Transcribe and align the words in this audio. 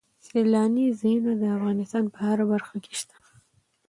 سیلاني 0.25 0.85
ځایونه 0.99 1.31
د 1.37 1.43
افغانستان 1.57 2.03
په 2.13 2.19
هره 2.27 2.45
برخه 2.51 2.75
کې 2.85 2.93
شته. 2.99 3.15